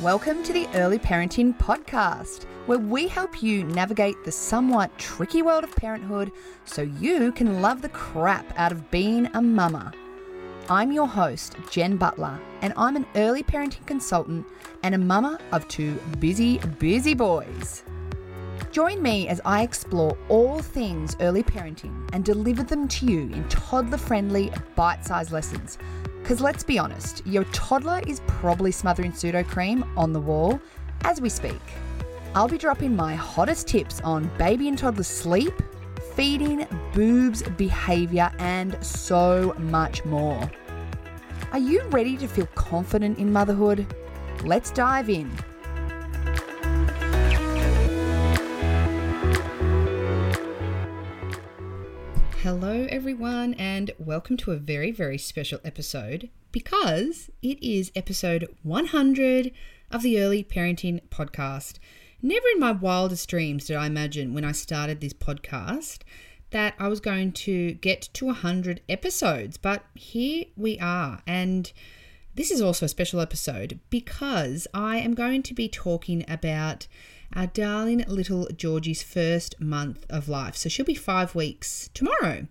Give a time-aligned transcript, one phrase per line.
[0.00, 5.62] Welcome to the Early Parenting Podcast, where we help you navigate the somewhat tricky world
[5.62, 6.32] of parenthood
[6.64, 9.92] so you can love the crap out of being a mama.
[10.68, 14.44] I'm your host, Jen Butler, and I'm an early parenting consultant
[14.82, 17.84] and a mama of two busy, busy boys.
[18.72, 23.48] Join me as I explore all things early parenting and deliver them to you in
[23.48, 25.78] toddler friendly, bite sized lessons
[26.24, 30.58] because let's be honest, your toddler is probably smothering Sudocrem on the wall
[31.02, 31.60] as we speak.
[32.34, 35.52] I'll be dropping my hottest tips on baby and toddler sleep,
[36.14, 40.50] feeding, boobs, behavior, and so much more.
[41.52, 43.86] Are you ready to feel confident in motherhood?
[44.44, 45.30] Let's dive in.
[52.44, 59.50] Hello, everyone, and welcome to a very, very special episode because it is episode 100
[59.90, 61.78] of the Early Parenting Podcast.
[62.20, 66.00] Never in my wildest dreams did I imagine when I started this podcast
[66.50, 71.22] that I was going to get to 100 episodes, but here we are.
[71.26, 71.72] And
[72.34, 76.88] this is also a special episode because I am going to be talking about
[77.34, 80.56] our darling little Georgie's first month of life.
[80.56, 82.46] So she'll be five weeks tomorrow.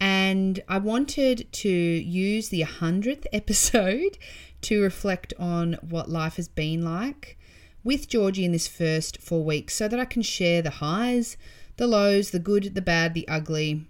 [0.00, 4.18] And I wanted to use the 100th episode
[4.62, 7.38] to reflect on what life has been like
[7.84, 11.36] with Georgie in this first four weeks so that I can share the highs,
[11.76, 13.86] the lows, the good, the bad, the ugly,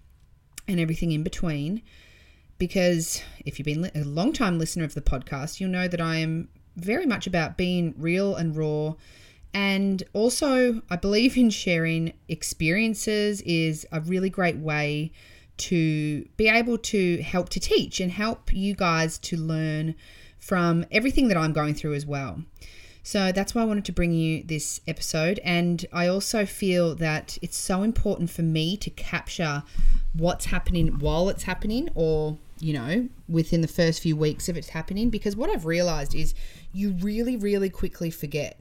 [0.66, 1.82] and everything in between.
[2.58, 6.16] Because if you've been a long time listener of the podcast, you'll know that I
[6.16, 8.94] am very much about being real and raw
[9.54, 15.10] and also, I believe in sharing experiences is a really great way
[15.58, 19.94] to be able to help to teach and help you guys to learn
[20.38, 22.42] from everything that I'm going through as well.
[23.02, 25.40] So that's why I wanted to bring you this episode.
[25.42, 29.62] And I also feel that it's so important for me to capture
[30.12, 34.70] what's happening while it's happening or, you know, within the first few weeks of it's
[34.70, 35.10] happening.
[35.10, 36.34] Because what I've realized is
[36.72, 38.60] you really, really quickly forget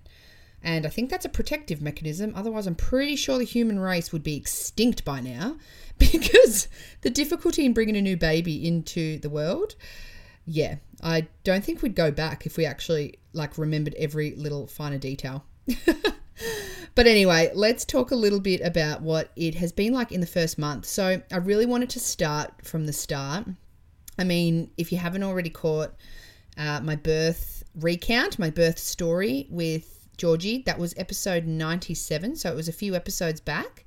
[0.64, 2.34] and I think that's a protective mechanism.
[2.36, 5.58] Otherwise, I'm pretty sure the human race would be extinct by now
[5.98, 6.68] because
[7.02, 9.76] the difficulty in bringing a new baby into the world.
[10.46, 14.98] Yeah, I don't think we'd go back if we actually like remembered every little finer
[14.98, 15.46] detail.
[16.96, 20.28] but anyway, let's talk a little bit about what it has been like in the
[20.28, 20.86] first month.
[20.86, 23.46] So, I really wanted to start from the start.
[24.18, 25.94] I mean, if you haven't already caught
[26.58, 30.64] uh, my birth recount, my birth story with Georgie.
[30.66, 33.86] That was episode 97, so it was a few episodes back,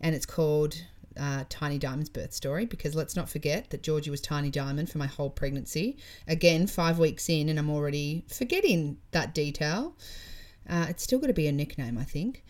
[0.00, 0.82] and it's called
[1.18, 4.98] uh, Tiny Diamond's birth story because let's not forget that Georgie was Tiny Diamond for
[4.98, 5.98] my whole pregnancy.
[6.26, 9.96] Again, five weeks in, and I'm already forgetting that detail.
[10.68, 12.44] Uh, it's still got to be a nickname, I think.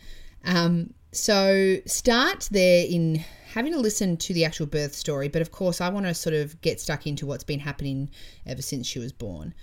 [0.44, 3.25] Um, so start there in
[3.56, 6.34] having a listen to the actual birth story, but of course, I want to sort
[6.34, 8.11] of get stuck into what's been happening
[8.44, 9.55] ever since she was born.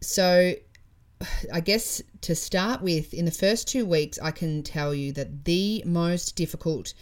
[0.00, 0.54] So
[1.52, 5.46] I guess to start with, in the first two weeks, I can tell you that
[5.46, 6.94] the most difficult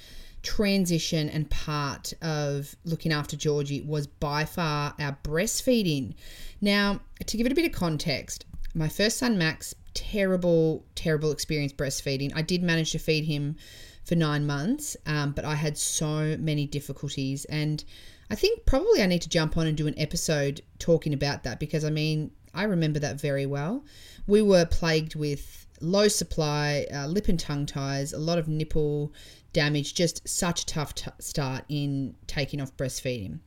[0.43, 6.15] transition and part of looking after Georgie was by far our breastfeeding.
[6.63, 11.75] Now, to give it a bit of context, my first son, Max, terrible, terrible experience
[11.75, 12.33] breastfeeding.
[12.35, 13.57] I did manage to feed him
[14.05, 17.45] for nine months, um, but I had so many difficulties.
[17.47, 17.85] And
[18.31, 21.61] I think probably I need to jump on and do an episode talking about that
[21.61, 23.85] because I mean, I remember that very well.
[24.27, 29.13] We were plagued with low supply, uh, lip and tongue ties, a lot of nipple
[29.53, 33.41] damage, just such a tough t- start in taking off breastfeeding.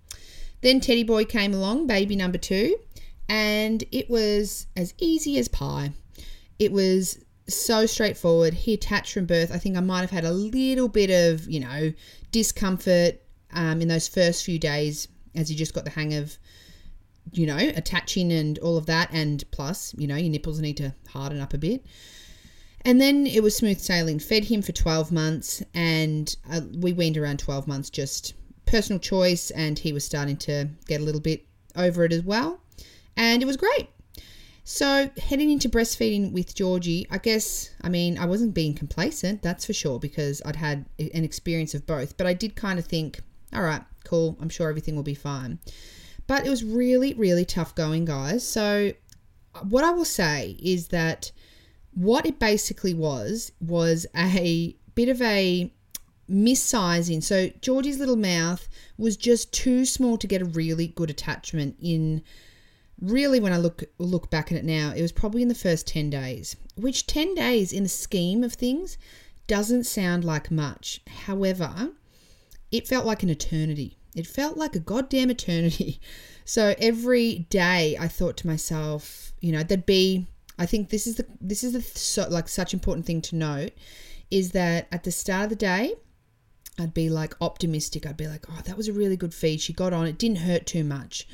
[0.61, 2.77] Then Teddy Boy came along, baby number two,
[3.29, 5.91] and it was as easy as pie.
[6.57, 8.53] It was so straightforward.
[8.53, 9.51] He attached from birth.
[9.53, 11.94] I think I might have had a little bit of, you know,
[12.31, 13.22] discomfort
[13.53, 16.38] um, in those first few days as he just got the hang of
[17.31, 19.09] you know, attaching and all of that.
[19.11, 21.86] And plus, you know, your nipples need to harden up a bit.
[22.81, 24.19] And then it was smooth sailing.
[24.19, 29.50] Fed him for 12 months, and uh, we weaned around 12 months, just personal choice.
[29.51, 31.45] And he was starting to get a little bit
[31.75, 32.59] over it as well.
[33.18, 33.89] And it was great.
[34.67, 39.63] So, heading into breastfeeding with Georgie, I guess, I mean, I wasn't being complacent, that's
[39.63, 42.17] for sure, because I'd had an experience of both.
[42.17, 43.21] But I did kind of think,
[43.53, 45.59] all right, cool, I'm sure everything will be fine.
[46.25, 48.44] But it was really, really tough going, guys.
[48.44, 48.94] So,
[49.69, 51.31] what I will say is that
[51.94, 55.71] what it basically was was a bit of a
[56.27, 57.21] missizing.
[57.21, 62.23] So, Georgie's little mouth was just too small to get a really good attachment in
[63.01, 65.88] really when I look look back at it now, it was probably in the first
[65.88, 68.97] 10 days, which 10 days in the scheme of things
[69.47, 71.01] doesn't sound like much.
[71.25, 71.92] However,
[72.71, 73.97] it felt like an eternity.
[74.15, 76.00] It felt like a goddamn eternity.
[76.47, 80.27] So every day I thought to myself, you know, there'd be
[80.59, 83.71] I think this is the this is the so, like such important thing to note
[84.31, 85.95] is that at the start of the day
[86.77, 88.06] I'd be like optimistic.
[88.06, 89.62] I'd be like, "Oh, that was a really good feed.
[89.62, 90.07] She got on.
[90.07, 91.27] It didn't hurt too much."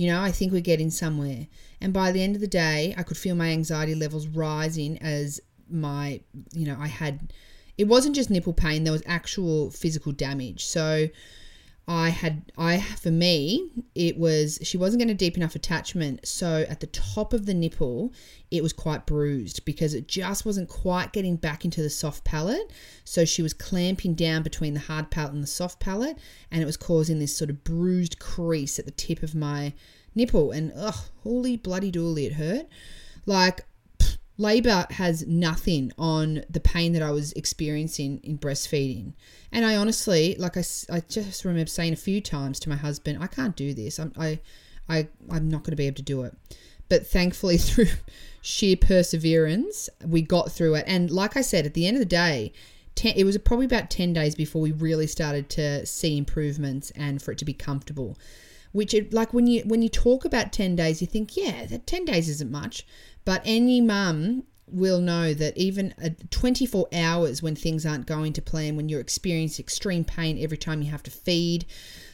[0.00, 1.46] You know, I think we're getting somewhere.
[1.78, 5.42] And by the end of the day, I could feel my anxiety levels rising as
[5.68, 6.22] my,
[6.54, 7.34] you know, I had,
[7.76, 10.64] it wasn't just nipple pain, there was actual physical damage.
[10.64, 11.08] So
[11.92, 16.24] I had, I, for me, it was, she wasn't getting a deep enough attachment.
[16.24, 18.12] So at the top of the nipple,
[18.52, 22.70] it was quite bruised because it just wasn't quite getting back into the soft palate.
[23.02, 26.16] So she was clamping down between the hard palate and the soft palate,
[26.52, 29.72] and it was causing this sort of bruised crease at the tip of my
[30.14, 30.52] nipple.
[30.52, 30.94] And ugh,
[31.24, 32.68] holy bloody dooly, it hurt.
[33.26, 33.62] Like,
[34.40, 39.12] labor has nothing on the pain that I was experiencing in breastfeeding.
[39.52, 43.22] And I honestly, like I, I just remember saying a few times to my husband,
[43.22, 43.98] I can't do this.
[43.98, 44.40] I'm, I,
[44.88, 46.34] I, I'm not going to be able to do it.
[46.88, 47.88] But thankfully, through
[48.40, 50.84] sheer perseverance, we got through it.
[50.86, 52.54] And like I said, at the end of the day,
[52.94, 57.20] ten, it was probably about 10 days before we really started to see improvements and
[57.20, 58.16] for it to be comfortable
[58.72, 61.86] which it, like when you when you talk about 10 days you think yeah that
[61.86, 62.86] 10 days isn't much
[63.24, 65.94] but any mum will know that even
[66.30, 70.82] 24 hours when things aren't going to plan, when you're experiencing extreme pain every time
[70.82, 71.66] you have to feed,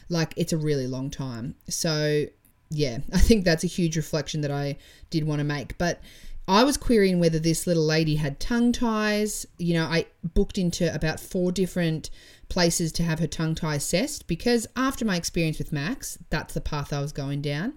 [0.09, 1.55] like it's a really long time.
[1.69, 2.25] So,
[2.69, 4.77] yeah, I think that's a huge reflection that I
[5.09, 5.77] did want to make.
[5.77, 6.01] But
[6.47, 9.45] I was querying whether this little lady had tongue ties.
[9.57, 12.09] You know, I booked into about four different
[12.47, 16.61] places to have her tongue tie assessed because after my experience with Max, that's the
[16.61, 17.73] path I was going down.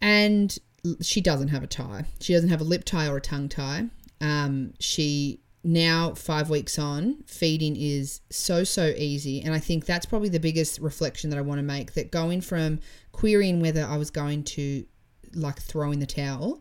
[0.00, 0.58] And
[1.00, 2.06] she doesn't have a tie.
[2.20, 3.88] She doesn't have a lip tie or a tongue tie.
[4.20, 10.04] Um, she now five weeks on feeding is so so easy and i think that's
[10.04, 12.80] probably the biggest reflection that i want to make that going from
[13.12, 14.84] querying whether i was going to
[15.34, 16.60] like throw in the towel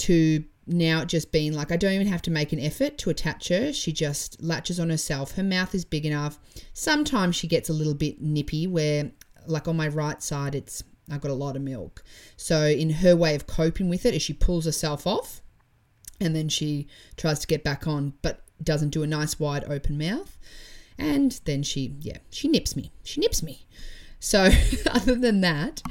[0.00, 3.48] to now just being like i don't even have to make an effort to attach
[3.48, 6.38] her she just latches on herself her mouth is big enough
[6.74, 9.10] sometimes she gets a little bit nippy where
[9.46, 12.04] like on my right side it's I've got a lot of milk.
[12.36, 15.42] So, in her way of coping with it, is she pulls herself off
[16.20, 16.86] and then she
[17.16, 20.38] tries to get back on, but doesn't do a nice wide open mouth.
[20.98, 22.92] And then she, yeah, she nips me.
[23.02, 23.66] She nips me.
[24.20, 24.50] So,
[24.90, 25.82] other than that,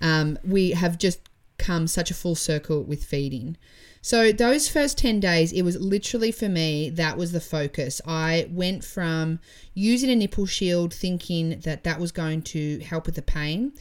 [0.00, 1.27] um, we have just
[1.58, 3.56] come such a full circle with feeding.
[4.00, 8.00] So, those first 10 days, it was literally for me, that was the focus.
[8.06, 9.40] I went from
[9.74, 13.72] using a nipple shield thinking that that was going to help with the pain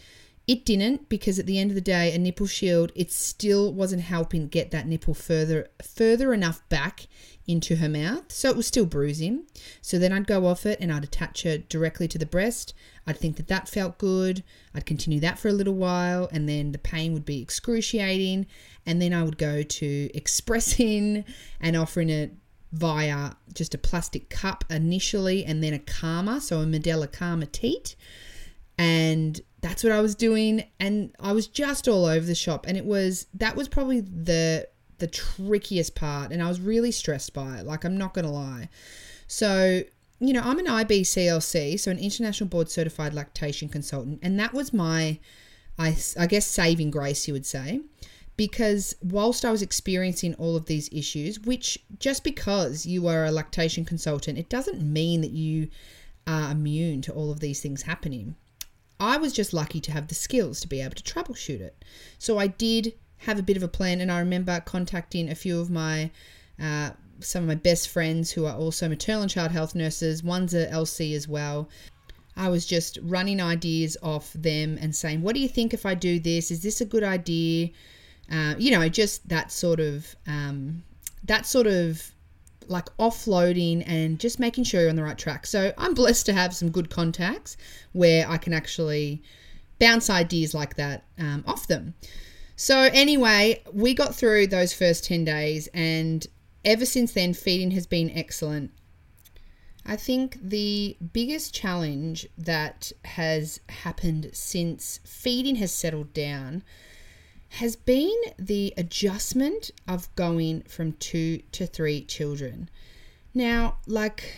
[0.47, 4.03] it didn't because at the end of the day, a nipple shield it still wasn't
[4.03, 7.07] helping get that nipple further further enough back
[7.45, 9.43] into her mouth, so it was still bruising.
[9.81, 12.73] So then I'd go off it and I'd attach it directly to the breast.
[13.05, 14.43] I'd think that that felt good.
[14.73, 18.47] I'd continue that for a little while, and then the pain would be excruciating.
[18.85, 21.25] And then I would go to expressing
[21.59, 22.33] and offering it
[22.71, 27.97] via just a plastic cup initially, and then a Calma, so a Medela Calma teat
[28.77, 32.77] and that's what I was doing and I was just all over the shop and
[32.77, 34.67] it was that was probably the
[34.99, 38.31] the trickiest part and I was really stressed by it like I'm not going to
[38.31, 38.69] lie.
[39.27, 39.83] So,
[40.19, 44.73] you know, I'm an IBCLC, so an international board certified lactation consultant and that was
[44.73, 45.19] my
[45.77, 47.81] I I guess saving grace you would say
[48.37, 53.31] because whilst I was experiencing all of these issues, which just because you are a
[53.31, 55.69] lactation consultant, it doesn't mean that you
[56.27, 58.35] are immune to all of these things happening.
[58.99, 61.83] I was just lucky to have the skills to be able to troubleshoot it.
[62.17, 65.59] So I did have a bit of a plan, and I remember contacting a few
[65.59, 66.11] of my
[66.59, 70.23] uh, some of my best friends who are also maternal and child health nurses.
[70.23, 71.69] One's a LC as well.
[72.35, 75.95] I was just running ideas off them and saying, "What do you think if I
[75.95, 76.51] do this?
[76.51, 77.69] Is this a good idea?"
[78.31, 80.83] Uh, you know, just that sort of um,
[81.23, 82.11] that sort of
[82.67, 85.45] like offloading and just making sure you're on the right track.
[85.45, 87.57] So I'm blessed to have some good contacts
[87.93, 89.21] where I can actually
[89.79, 91.93] bounce ideas like that um, off them.
[92.55, 96.25] So, anyway, we got through those first 10 days, and
[96.65, 98.71] ever since then, feeding has been excellent.
[99.85, 106.63] I think the biggest challenge that has happened since feeding has settled down
[107.49, 112.69] has been the adjustment of going from two to three children.
[113.33, 114.33] Now, like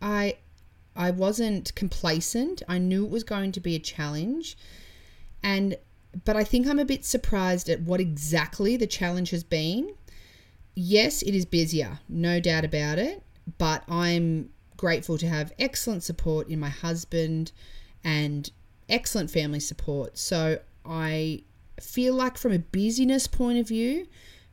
[0.00, 0.38] I
[0.96, 2.62] I wasn't complacent.
[2.68, 4.56] I knew it was going to be a challenge.
[5.42, 5.76] And
[6.24, 9.94] but I think I'm a bit surprised at what exactly the challenge has been.
[10.74, 13.22] Yes, it is busier, no doubt about it,
[13.58, 17.52] but I'm grateful to have excellent support in my husband
[18.04, 18.50] and
[18.88, 20.16] excellent family support.
[20.16, 21.42] So I
[21.82, 24.06] feel like, from a busyness point of view,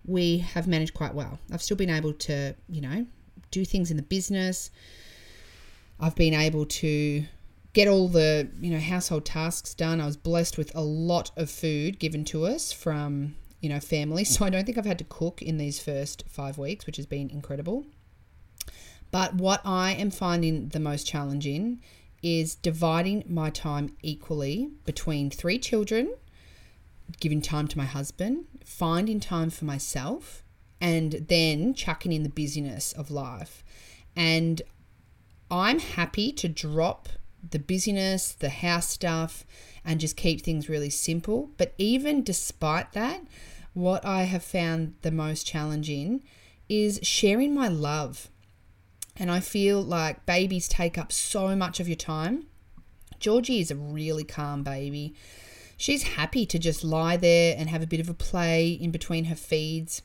[0.05, 1.39] we have managed quite well.
[1.51, 3.05] I've still been able to, you know,
[3.51, 4.69] do things in the business.
[5.99, 7.25] I've been able to
[7.73, 9.99] get all the, you know, household tasks done.
[9.99, 14.23] I was blessed with a lot of food given to us from, you know, family.
[14.23, 17.05] So I don't think I've had to cook in these first 5 weeks, which has
[17.05, 17.85] been incredible.
[19.11, 21.81] But what I am finding the most challenging
[22.21, 26.13] is dividing my time equally between three children,
[27.19, 30.43] giving time to my husband, finding time for myself,
[30.81, 33.63] and then chucking in the busyness of life.
[34.15, 34.61] And
[35.49, 37.09] I'm happy to drop
[37.51, 39.45] the busyness, the house stuff,
[39.83, 41.51] and just keep things really simple.
[41.57, 43.21] But even despite that,
[43.73, 46.23] what I have found the most challenging
[46.67, 48.29] is sharing my love.
[49.17, 52.47] And I feel like babies take up so much of your time.
[53.19, 55.13] Georgie is a really calm baby.
[55.77, 59.25] She's happy to just lie there and have a bit of a play in between
[59.25, 60.01] her feeds.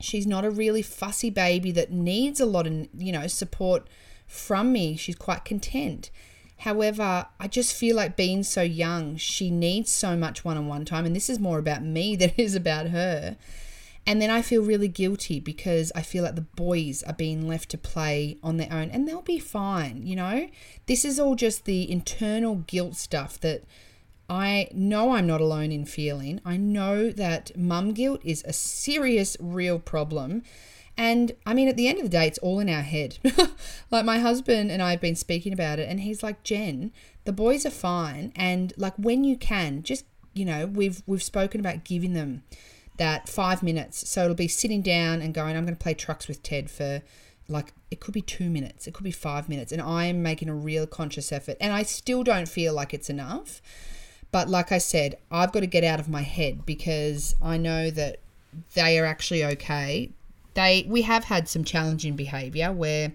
[0.00, 3.86] She's not a really fussy baby that needs a lot of, you know, support
[4.26, 4.96] from me.
[4.96, 6.10] She's quite content.
[6.58, 10.84] However, I just feel like being so young, she needs so much one on one
[10.84, 11.06] time.
[11.06, 13.36] And this is more about me than it is about her.
[14.06, 17.68] And then I feel really guilty because I feel like the boys are being left
[17.70, 20.48] to play on their own and they'll be fine, you know?
[20.86, 23.64] This is all just the internal guilt stuff that
[24.30, 26.40] I know I'm not alone in feeling.
[26.44, 30.44] I know that mum guilt is a serious, real problem.
[30.96, 33.18] And I mean, at the end of the day, it's all in our head.
[33.90, 36.92] like, my husband and I have been speaking about it, and he's like, Jen,
[37.24, 38.32] the boys are fine.
[38.36, 42.44] And like, when you can, just, you know, we've, we've spoken about giving them
[42.98, 44.08] that five minutes.
[44.08, 47.02] So it'll be sitting down and going, I'm going to play trucks with Ted for
[47.48, 50.54] like it could be two minutes, it could be five minutes, and I'm making a
[50.54, 51.56] real conscious effort.
[51.60, 53.60] And I still don't feel like it's enough.
[54.32, 57.90] But like I said, I've got to get out of my head because I know
[57.90, 58.20] that
[58.74, 60.10] they are actually okay.
[60.54, 63.12] They we have had some challenging behavior where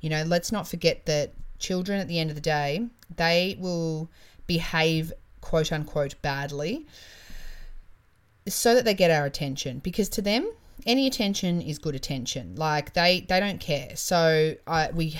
[0.00, 4.10] you know, let's not forget that children at the end of the day, they will
[4.46, 6.86] behave quote unquote badly
[8.46, 10.50] so that they get our attention because to them
[10.86, 12.54] any attention is good attention.
[12.56, 13.96] Like they they don't care.
[13.96, 15.16] So I we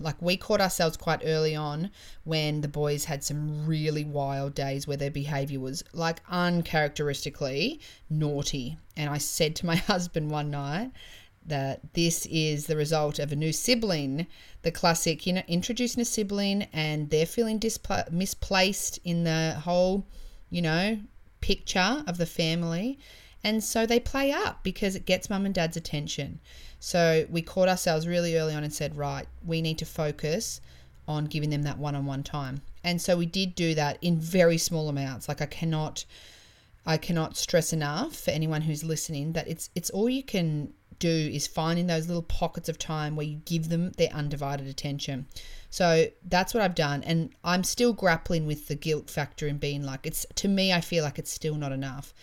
[0.00, 1.90] like we caught ourselves quite early on
[2.24, 8.78] when the boys had some really wild days where their behavior was like uncharacteristically naughty.
[8.96, 10.92] And I said to my husband one night
[11.46, 14.26] that this is the result of a new sibling,
[14.62, 20.06] the classic, you know, introducing a sibling and they're feeling displ- misplaced in the whole,
[20.48, 20.98] you know,
[21.42, 22.98] picture of the family
[23.44, 26.40] and so they play up because it gets mum and dad's attention.
[26.80, 30.60] So we caught ourselves really early on and said, right, we need to focus
[31.06, 32.62] on giving them that one on one time.
[32.82, 35.28] And so we did do that in very small amounts.
[35.28, 36.04] Like I cannot
[36.86, 41.08] I cannot stress enough for anyone who's listening that it's it's all you can do
[41.08, 45.26] is finding those little pockets of time where you give them their undivided attention.
[45.70, 49.82] So that's what I've done and I'm still grappling with the guilt factor in being
[49.82, 52.14] like it's to me I feel like it's still not enough.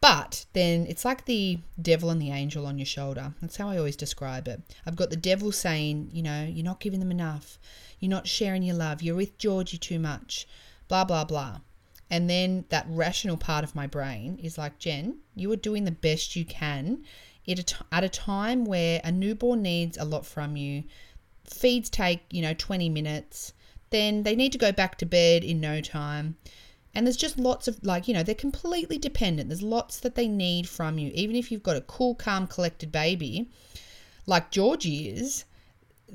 [0.00, 3.34] But then it's like the devil and the angel on your shoulder.
[3.40, 4.62] That's how I always describe it.
[4.86, 7.58] I've got the devil saying, you know, you're not giving them enough.
[7.98, 9.02] You're not sharing your love.
[9.02, 10.46] You're with Georgie too much.
[10.86, 11.60] Blah, blah, blah.
[12.10, 15.90] And then that rational part of my brain is like, Jen, you are doing the
[15.90, 17.04] best you can
[17.46, 20.84] at a, t- at a time where a newborn needs a lot from you.
[21.44, 23.52] Feeds take, you know, 20 minutes.
[23.90, 26.36] Then they need to go back to bed in no time.
[26.98, 29.48] And there's just lots of, like, you know, they're completely dependent.
[29.48, 31.12] There's lots that they need from you.
[31.14, 33.48] Even if you've got a cool, calm, collected baby,
[34.26, 35.44] like Georgie is,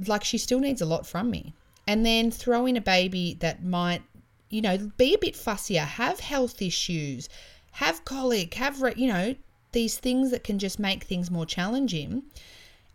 [0.08, 1.54] like, she still needs a lot from me.
[1.88, 4.02] And then throw in a baby that might,
[4.50, 7.30] you know, be a bit fussier, have health issues,
[7.72, 9.36] have colic, have, re- you know,
[9.72, 12.24] these things that can just make things more challenging.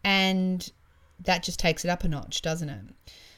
[0.04, 0.70] And
[1.24, 2.84] that just takes it up a notch, doesn't it?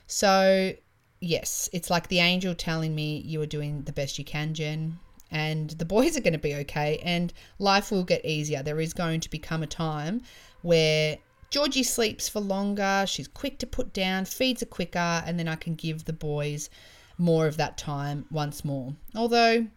[0.09, 0.73] So
[1.21, 4.99] yes, it's like the angel telling me you are doing the best you can, Jen.
[5.31, 8.63] And the boys are going to be okay, and life will get easier.
[8.63, 10.23] There is going to become a time
[10.63, 11.19] where
[11.51, 15.57] Georgie sleeps for longer, she's quick to put down, feeds are quicker, and then I
[15.57, 16.69] can give the boys
[17.17, 18.95] more of that time once more.
[19.15, 19.69] Although,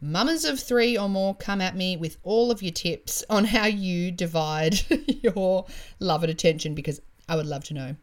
[0.00, 3.66] mamas of three or more come at me with all of your tips on how
[3.66, 4.78] you divide
[5.22, 5.66] your
[5.98, 7.96] love and attention because I would love to know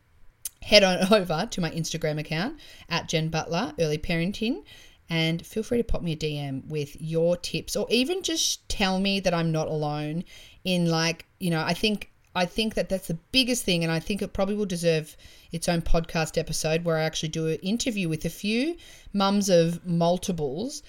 [0.64, 4.64] head on over to my Instagram account at Jen Butler Early Parenting
[5.10, 9.00] and feel free to pop me a DM with your tips or even just tell
[9.00, 10.24] me that I'm not alone
[10.64, 14.00] in like, you know, I think I think that that's the biggest thing and I
[14.00, 15.16] think it probably will deserve
[15.52, 18.76] its own podcast episode where I actually do an interview with a few
[19.14, 20.82] mums of multiples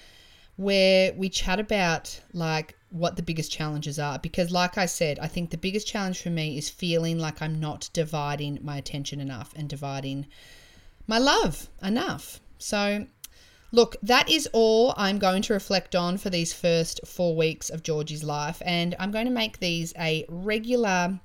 [0.55, 5.27] where we chat about like what the biggest challenges are because like I said, I
[5.27, 9.53] think the biggest challenge for me is feeling like I'm not dividing my attention enough
[9.55, 10.27] and dividing
[11.07, 12.39] my love enough.
[12.57, 13.07] So
[13.71, 17.83] Look, that is all I'm going to reflect on for these first four weeks of
[17.83, 21.19] Georgie's life, and I'm going to make these a regular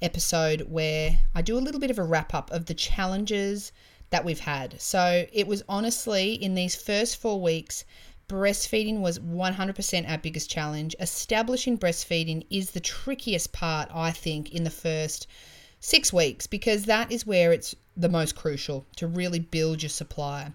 [0.00, 3.70] episode where I do a little bit of a wrap up of the challenges
[4.08, 4.80] that we've had.
[4.80, 7.84] So it was honestly in these first four weeks,
[8.30, 10.94] breastfeeding was 100% our biggest challenge.
[11.00, 15.26] Establishing breastfeeding is the trickiest part, I think, in the first
[15.80, 20.52] six weeks because that is where it's the most crucial to really build your supply.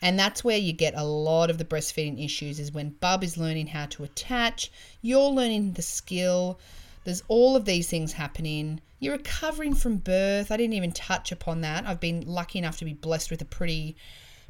[0.00, 3.36] And that's where you get a lot of the breastfeeding issues is when bub is
[3.36, 4.70] learning how to attach,
[5.02, 6.58] you're learning the skill.
[7.04, 8.80] There's all of these things happening.
[9.00, 10.50] You're recovering from birth.
[10.50, 11.84] I didn't even touch upon that.
[11.86, 13.96] I've been lucky enough to be blessed with a pretty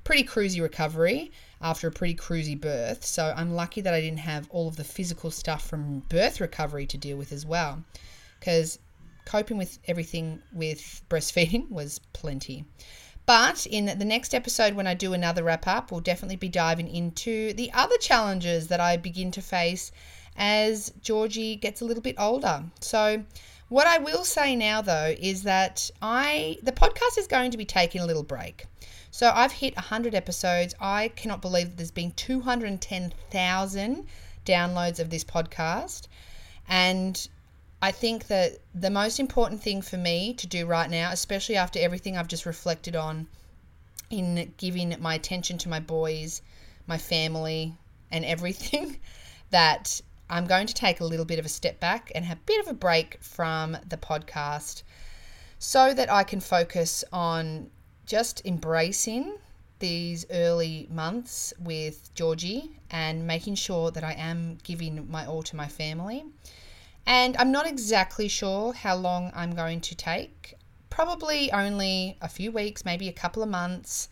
[0.04, 3.04] pretty cruisy recovery after a pretty cruisy birth.
[3.04, 6.86] So I'm lucky that I didn't have all of the physical stuff from birth recovery
[6.86, 7.84] to deal with as well.
[8.40, 8.78] Cuz
[9.24, 12.64] coping with everything with breastfeeding was plenty.
[13.26, 16.88] But in the next episode, when I do another wrap up, we'll definitely be diving
[16.88, 19.92] into the other challenges that I begin to face
[20.34, 22.64] as Georgie gets a little bit older.
[22.80, 23.24] So,
[23.68, 27.66] what I will say now though is that I the podcast is going to be
[27.66, 28.64] taking a little break.
[29.10, 30.74] So I've hit 100 episodes.
[30.80, 34.06] I cannot believe that there's been 210,000
[34.44, 36.08] downloads of this podcast.
[36.68, 37.28] And
[37.80, 41.78] I think that the most important thing for me to do right now, especially after
[41.78, 43.28] everything I've just reflected on
[44.10, 46.42] in giving my attention to my boys,
[46.86, 47.74] my family,
[48.10, 48.98] and everything,
[49.50, 52.46] that I'm going to take a little bit of a step back and have a
[52.46, 54.82] bit of a break from the podcast
[55.58, 57.70] so that I can focus on
[58.08, 59.34] just embracing
[59.78, 65.54] these early months with Georgie and making sure that I am giving my all to
[65.54, 66.24] my family
[67.06, 70.54] and I'm not exactly sure how long I'm going to take.
[70.90, 74.08] Probably only a few weeks, maybe a couple of months,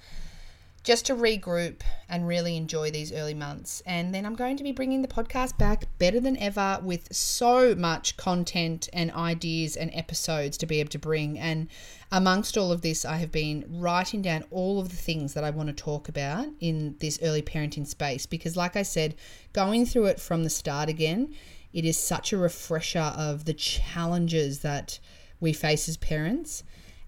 [0.86, 3.82] just to regroup and really enjoy these early months.
[3.84, 7.74] And then I'm going to be bringing the podcast back better than ever with so
[7.74, 11.40] much content and ideas and episodes to be able to bring.
[11.40, 11.66] And
[12.12, 15.50] amongst all of this, I have been writing down all of the things that I
[15.50, 19.16] want to talk about in this early parenting space because, like I said,
[19.52, 21.34] going through it from the start again
[21.72, 24.98] it is such a refresher of the challenges that
[25.40, 26.64] we face as parents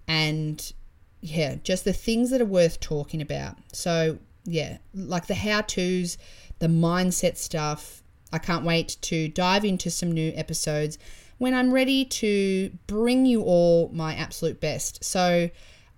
[0.06, 0.74] and
[1.20, 3.56] yeah, just the things that are worth talking about.
[3.72, 6.18] So, yeah, like the how to's,
[6.58, 8.02] the mindset stuff.
[8.32, 10.98] I can't wait to dive into some new episodes
[11.38, 15.04] when I'm ready to bring you all my absolute best.
[15.04, 15.50] So,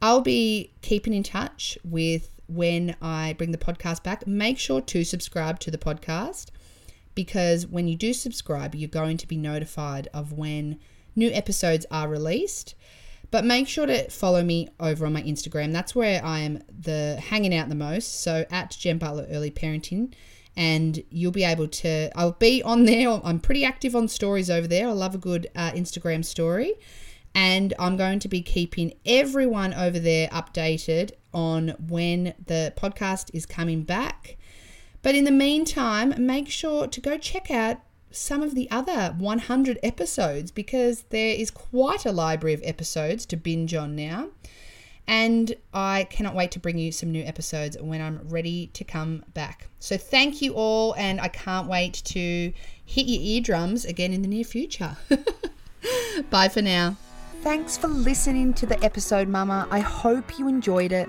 [0.02, 4.26] I'll be keeping in touch with when I bring the podcast back.
[4.26, 6.46] Make sure to subscribe to the podcast
[7.14, 10.78] because when you do subscribe, you're going to be notified of when
[11.14, 12.74] new episodes are released.
[13.30, 15.72] But make sure to follow me over on my Instagram.
[15.72, 18.22] That's where I am the hanging out the most.
[18.22, 20.12] So at Jen Butler Early Parenting,
[20.56, 22.10] and you'll be able to.
[22.16, 23.20] I'll be on there.
[23.24, 24.88] I'm pretty active on stories over there.
[24.88, 26.74] I love a good uh, Instagram story,
[27.34, 33.46] and I'm going to be keeping everyone over there updated on when the podcast is
[33.46, 34.36] coming back
[35.02, 37.78] but in the meantime, make sure to go check out
[38.10, 43.36] some of the other 100 episodes because there is quite a library of episodes to
[43.36, 44.28] binge on now.
[45.06, 49.24] And I cannot wait to bring you some new episodes when I'm ready to come
[49.34, 49.68] back.
[49.80, 52.52] So, thank you all, and I can't wait to
[52.84, 54.96] hit your eardrums again in the near future.
[56.30, 56.96] Bye for now.
[57.42, 59.66] Thanks for listening to the episode, Mama.
[59.70, 61.08] I hope you enjoyed it.